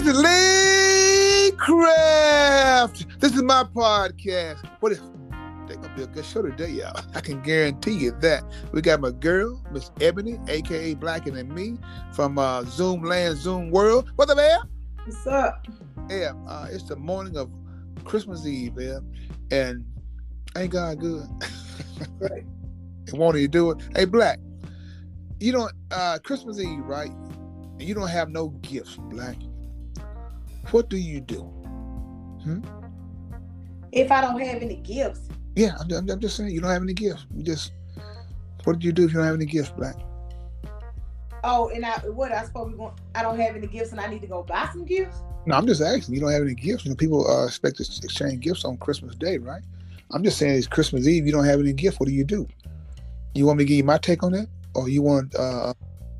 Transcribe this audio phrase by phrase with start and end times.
[0.00, 3.20] This is Lee Craft.
[3.20, 4.66] This is my podcast.
[4.80, 5.00] What if
[5.68, 6.98] they gonna be a good show today, y'all?
[7.14, 8.42] I can guarantee you that.
[8.72, 11.76] We got my girl, Miss Ebony, aka Blacker Than Me,
[12.14, 14.10] from uh, Zoom Land, Zoom World.
[14.16, 14.60] What's up, man?
[15.04, 15.66] What's up?
[16.08, 17.50] Yeah, uh, it's the morning of
[18.04, 19.06] Christmas Eve, man,
[19.50, 19.84] and
[20.56, 21.26] ain't God good?
[22.18, 22.46] Right.
[23.08, 23.82] and won't he do it?
[23.94, 24.38] Hey, Black,
[25.40, 27.10] you don't uh Christmas Eve, right?
[27.10, 29.36] And you don't have no gifts, Black.
[30.72, 31.50] What do you do?
[33.92, 36.82] If I don't have any gifts, Yeah, I'm, I'm, I'm just saying you don't have
[36.82, 37.26] any gifts.
[37.34, 37.72] You just
[38.64, 39.96] what do you do if you don't have any gifts, Black?
[41.44, 42.92] oh, and I what I suppose be going?
[43.14, 45.16] I don't have any gifts, and I need to go buy some gifts.
[45.46, 46.14] No, I'm just asking.
[46.14, 46.84] You don't have any gifts.
[46.84, 49.62] You know, people uh, expect to exchange gifts on Christmas Day, right?
[50.12, 51.26] I'm just saying it's Christmas Eve.
[51.26, 51.98] You don't have any gift.
[52.00, 52.46] What do you do?
[53.34, 55.72] You want me to give you my take on that, or you want uh,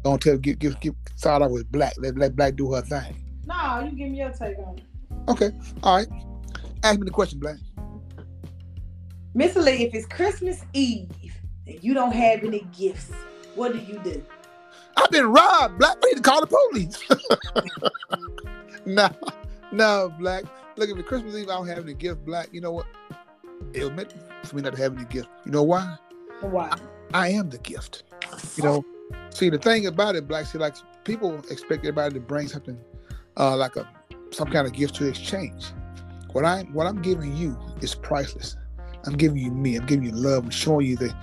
[0.05, 1.95] don't tell give give give start out with Black.
[1.99, 3.23] Let let Black do her thing.
[3.51, 4.85] No, you give me your take on it,
[5.29, 5.51] Okay,
[5.83, 6.09] all right.
[6.85, 7.57] Ask me the question, Black.
[9.35, 9.85] Miss Lee.
[9.85, 11.11] If it's Christmas Eve
[11.67, 13.11] and you don't have any gifts,
[13.55, 14.23] what do you do?
[14.97, 15.79] I've been robbed.
[15.79, 17.03] Black, we need to call the police.
[18.87, 19.09] no,
[19.73, 20.45] no, Black.
[20.77, 22.49] Look, if it's Christmas Eve, I don't have any gift, Black.
[22.53, 22.87] You know what?
[23.73, 24.09] It'll make
[24.45, 25.29] for me not to have any gift.
[25.45, 25.97] You know why?
[26.41, 26.73] Why?
[27.13, 28.05] I am the gift.
[28.57, 28.85] You know,
[29.31, 30.47] see the thing about it, Black.
[30.47, 32.79] See, like people expect everybody to bring something,
[33.37, 33.89] uh, like a
[34.31, 35.73] some kind of gift to exchange.
[36.33, 38.57] What I what I'm giving you is priceless.
[39.07, 39.77] I'm giving you me.
[39.77, 40.45] I'm giving you love.
[40.45, 41.15] I'm showing you that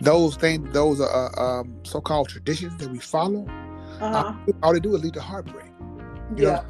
[0.00, 3.46] those things, those are uh, um, so-called traditions that we follow.
[4.00, 4.34] Uh-huh.
[4.62, 5.70] all they do is lead to heartbreak.
[6.36, 6.64] you know, Yeah.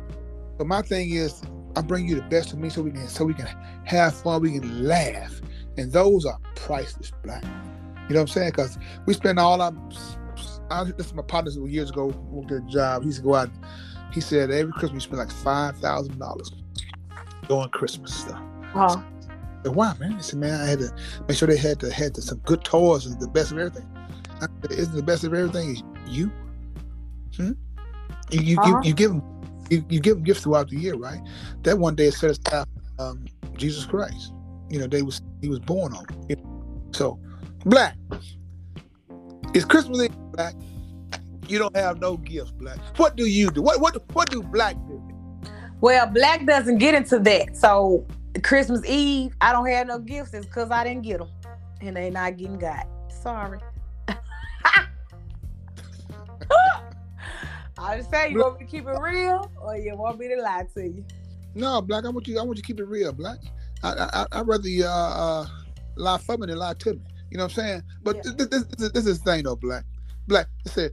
[0.58, 1.42] But my thing is,
[1.76, 3.46] I bring you the best of me so we can so we can
[3.84, 5.40] have fun, we can laugh,
[5.76, 7.44] and those are priceless, black.
[8.08, 8.50] You know what I'm saying?
[8.50, 9.72] Because we spend all our.
[10.70, 12.10] I, this is my partner years ago
[12.50, 13.02] a job.
[13.02, 13.50] He used to go out.
[14.12, 16.50] He said every Christmas we spend like five thousand dollars
[17.48, 18.40] doing Christmas stuff.
[18.74, 18.88] I
[19.64, 20.12] said, why, man?
[20.12, 20.90] He said, man, I had to
[21.28, 23.86] make sure they had to had to, some good toys and the best of everything.
[24.40, 26.30] I said, Isn't the best of everything is you?
[27.36, 27.52] Hmm?
[28.30, 28.80] You you, Uh-huh.
[28.80, 29.22] give, you give them
[29.70, 31.20] you, you give them gifts throughout the year, right?
[31.62, 32.66] That one day it set aside
[32.98, 33.24] um,
[33.56, 34.32] Jesus Christ.
[34.70, 36.04] You know, they was he was born on.
[36.28, 36.38] it.
[36.38, 36.90] You?
[36.92, 37.18] So,
[37.64, 37.96] black.
[39.54, 40.54] It's Christmas Eve, black.
[41.48, 42.78] You don't have no gifts, black.
[42.98, 43.62] What do you do?
[43.62, 45.02] What what what do black do?
[45.80, 47.56] Well, Black doesn't get into that.
[47.56, 48.06] So
[48.42, 50.32] Christmas Eve, I don't have no gifts.
[50.32, 51.28] It's because I didn't get them,
[51.80, 52.86] and they not getting got.
[53.22, 53.58] Sorry.
[57.78, 60.40] I just say you want me to keep it real, or you want me to
[60.40, 61.04] lie to you?
[61.54, 62.04] No, black.
[62.04, 62.38] I want you.
[62.38, 63.38] I want you to keep it real, black.
[63.82, 65.46] I I I rather you uh, uh
[65.96, 67.00] lie for me than lie to me.
[67.30, 67.82] You know what I'm saying?
[68.02, 68.32] But Yeah.
[68.36, 69.84] this, this, this, this is the thing though, black.
[70.26, 70.46] Black.
[70.66, 70.92] I said,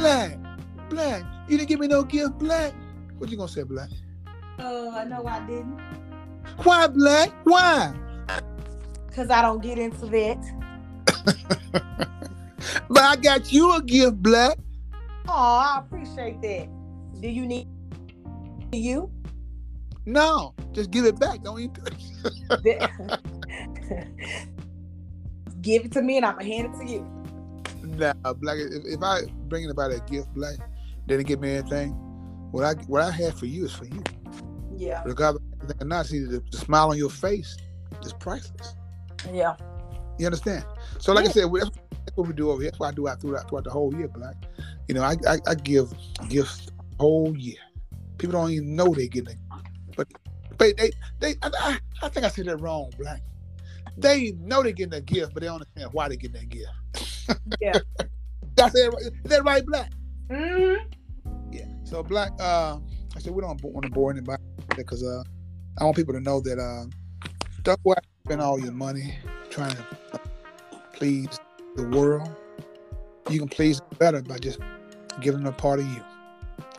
[0.00, 0.38] Black,
[0.88, 2.72] Black, you didn't give me no gift, Black.
[3.18, 3.90] What you gonna say, Black?
[4.58, 5.78] Uh, no, I didn't,
[6.62, 7.30] Why, Black?
[7.44, 7.94] Why?
[9.14, 10.38] cause I don't get into that.
[12.88, 14.56] But I got you a gift, Black.
[15.28, 16.68] Oh, I appreciate that.
[17.20, 17.68] Do you need
[18.72, 19.10] you?
[20.06, 21.42] No, just give it back.
[21.42, 21.70] Don't eat
[22.64, 22.90] it.
[25.60, 27.19] Give it to me, and I'm gonna hand it to you.
[28.00, 28.56] Nah, Black.
[28.58, 30.56] If, if I bring anybody a gift, Black,
[31.06, 31.90] they didn't give me anything.
[32.50, 34.02] What I what I have for you is for you.
[34.76, 35.42] Yeah, Regardless
[35.78, 37.56] of not, see the, the smile on your face
[38.02, 38.74] is priceless.
[39.32, 39.54] yeah.
[40.18, 40.64] You understand?
[40.98, 41.70] So, like I said, we- that's,
[42.14, 42.70] what we do over here.
[42.70, 44.34] That's what I do out throughout, throughout the whole year, Black.
[44.88, 45.92] You know, I, I, I give
[46.28, 46.68] gifts
[46.98, 47.58] whole year.
[48.18, 49.38] People don't even know they're getting it,
[49.96, 50.08] but
[50.58, 53.22] but they they I, I, I think I said that wrong, Black.
[53.96, 56.70] They know they're getting a gift, but they don't understand why they're getting that gift.
[57.60, 57.78] Yeah.
[58.56, 58.94] That's it.
[58.98, 59.90] Is that right, Black?
[60.28, 61.52] Mm-hmm.
[61.52, 61.66] Yeah.
[61.84, 62.78] So Black, uh,
[63.16, 64.42] I said we don't want to bore anybody
[64.76, 65.22] because uh,
[65.78, 66.86] I want people to know that uh,
[67.62, 69.18] don't go out spend all your money
[69.50, 70.20] trying to
[70.92, 71.40] please
[71.76, 72.28] the world.
[73.28, 74.60] You can please better by just
[75.20, 76.02] giving them a part of you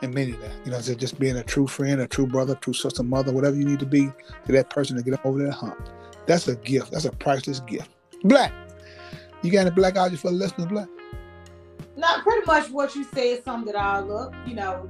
[0.01, 0.51] and meaning that.
[0.65, 3.65] You know, just being a true friend, a true brother, true sister, mother, whatever you
[3.65, 4.09] need to be
[4.45, 5.89] to that person to get them over that hump.
[6.25, 6.91] That's a gift.
[6.91, 7.89] That's a priceless gift.
[8.23, 8.53] Black.
[9.43, 10.87] You got any black out for the listeners, Black?
[11.97, 14.33] Not pretty much what you said summed it all up.
[14.47, 14.89] You know,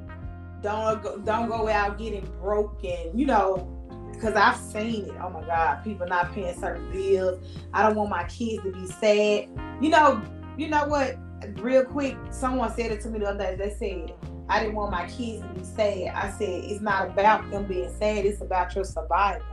[0.61, 3.67] don't go, don't go out getting broke and you know,
[4.13, 5.13] because I've seen it.
[5.21, 7.43] Oh my God, people not paying certain bills.
[7.73, 9.49] I don't want my kids to be sad.
[9.81, 10.21] You know,
[10.57, 11.17] you know what?
[11.59, 13.55] Real quick, someone said it to me the other day.
[13.55, 14.13] They said
[14.47, 16.13] I didn't want my kids to be sad.
[16.13, 18.25] I said it's not about them being sad.
[18.25, 19.45] It's about your survival.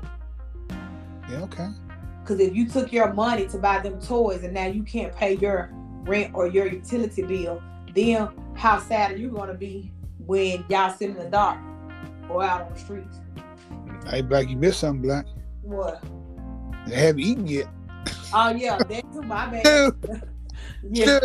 [1.30, 1.42] Yeah.
[1.42, 1.68] Okay.
[2.28, 5.36] Because if you took your money to buy them toys and now you can't pay
[5.36, 5.70] your
[6.02, 7.62] rent or your utility bill,
[7.94, 9.90] then how sad are you going to be
[10.26, 11.58] when y'all sit in the dark
[12.28, 13.20] or out on the streets?
[14.10, 15.24] Hey, Black, you missed something, Black.
[15.62, 16.04] What?
[16.86, 17.68] They haven't eaten yet.
[18.34, 19.22] Oh yeah, that too.
[19.22, 19.94] My bad.
[20.90, 21.20] Yeah.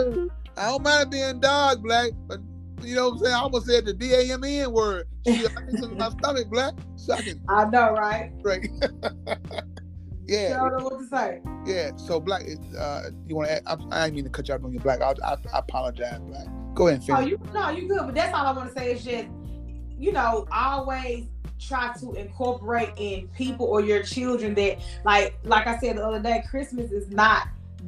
[0.55, 2.39] I don't mind being dog, Black, but
[2.81, 3.33] you know what I'm saying?
[3.33, 5.05] I almost said the D A M N word.
[5.27, 8.31] Shit, I need in my stomach, Black, so I can I know, right?
[10.27, 11.41] Yeah, don't know what to say.
[11.65, 11.95] yeah.
[11.95, 12.43] So, Black,
[12.77, 13.61] uh, you want to?
[13.65, 15.01] I, I didn't mean to cut you off on your Black.
[15.01, 16.47] I, I, I apologize, Black.
[16.73, 18.01] Go ahead and Oh, you no, you good.
[18.05, 19.27] But that's all I want to say is just,
[19.97, 21.25] you know, always
[21.59, 26.19] try to incorporate in people or your children that, like, like I said the other
[26.19, 27.47] day, Christmas is not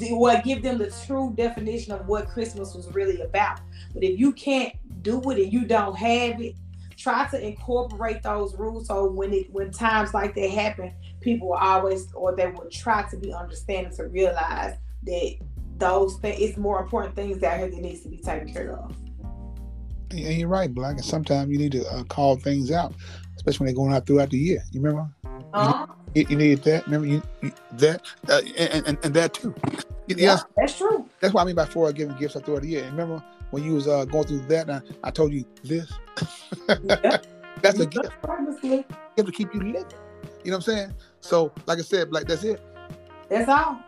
[0.10, 3.62] what give them the true definition of what Christmas was really about.
[3.94, 6.56] But if you can't do it and you don't have it,
[6.98, 11.58] try to incorporate those rules so when it when times like that happen, people will
[11.58, 15.36] always or they will try to be understanding to realize that
[15.78, 18.96] those things it's more important things out here that needs to be taken care of.
[20.12, 20.96] And you're right, Black.
[20.96, 22.94] And sometimes you need to uh, call things out,
[23.36, 24.64] especially when they're going out throughout the year.
[24.72, 25.10] You remember?
[25.54, 25.88] Uh-huh.
[26.14, 26.86] You, you needed that.
[26.86, 29.54] Remember you, you that uh, and, and and that too.
[30.07, 31.10] Yeah, that's true.
[31.19, 32.84] that's what I mean by for giving gifts throughout the year.
[32.84, 35.92] And remember when you was uh, going through that, and I, I told you this.
[36.84, 37.18] Yeah.
[37.62, 38.12] That's a gift.
[38.62, 38.84] You
[39.18, 39.86] have to keep you living.
[40.44, 40.94] You know what I'm saying?
[41.22, 42.62] So, like I said, like that's it.
[43.30, 43.80] That's all.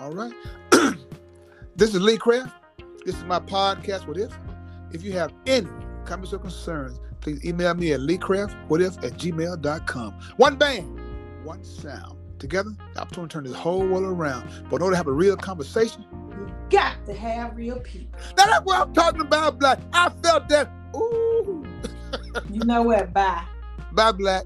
[0.00, 0.32] All right.
[1.76, 2.54] this is Lee Craft.
[3.04, 4.06] This is my podcast.
[4.06, 4.32] What if?
[4.92, 5.68] If you have any
[6.04, 10.12] comments or concerns, please email me at leecraftwhatif at gmail.com.
[10.36, 11.00] One band,
[11.44, 12.19] one sound.
[12.40, 14.48] Together, the opportunity to turn this whole world around.
[14.70, 18.18] But in order to have a real conversation, You got to have real people.
[18.36, 19.78] now that's what I'm talking about, Black.
[19.92, 20.70] I felt that.
[20.96, 21.64] Ooh.
[22.50, 23.12] You know what?
[23.12, 23.44] Bye.
[23.92, 24.44] Bye, Black.